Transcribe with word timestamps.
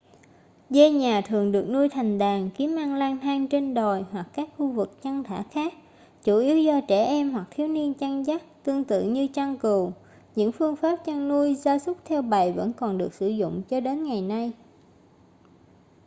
dê 0.69 0.89
nhà 0.89 1.21
thường 1.25 1.51
được 1.51 1.65
nuôi 1.69 1.89
thành 1.89 2.17
đàn 2.17 2.49
kiếm 2.49 2.75
ăn 2.75 2.95
lang 2.95 3.19
thang 3.21 3.47
trên 3.47 3.73
đồi 3.73 4.05
hoặc 4.11 4.27
các 4.33 4.49
khu 4.57 4.67
vực 4.67 5.01
chăn 5.03 5.23
thả 5.23 5.43
khác 5.51 5.73
chủ 6.23 6.37
yếu 6.37 6.57
do 6.57 6.81
trẻ 6.87 7.05
em 7.05 7.31
hoặc 7.31 7.47
thiếu 7.51 7.67
niên 7.67 7.93
chăn 7.93 8.25
dắt 8.27 8.63
tương 8.63 8.83
tự 8.83 9.03
như 9.09 9.27
chăn 9.33 9.57
cừu 9.57 9.91
những 10.35 10.51
phương 10.51 10.75
pháp 10.75 10.95
chăn 11.05 11.27
nuôi 11.27 11.55
gia 11.55 11.79
súc 11.79 11.97
theo 12.05 12.21
bầy 12.21 12.51
vẫn 12.51 12.73
còn 12.73 12.97
được 12.97 13.13
sử 13.13 13.27
dụng 13.27 13.61
cho 13.69 13.79
đến 13.79 14.03
ngày 14.03 14.21
nay 14.21 14.51